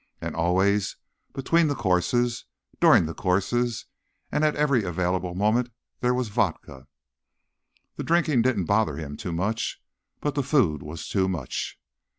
[0.19, 0.97] And always,
[1.31, 2.45] between the courses,
[2.79, 3.85] during the courses
[4.31, 6.87] and at every available moment, there was vodka.
[7.97, 9.79] The drinking didn't bother him too much.
[10.19, 11.79] But the food was too much.